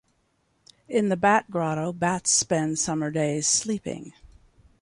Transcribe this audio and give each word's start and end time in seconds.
In 0.89 1.09
the 1.09 1.15
Bat 1.15 1.51
Grotto 1.51 1.93
bats 1.93 2.31
spend 2.31 2.79
summer 2.79 3.11
days 3.11 3.47
sleeping. 3.47 4.13